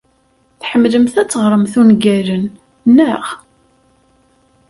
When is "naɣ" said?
2.95-3.23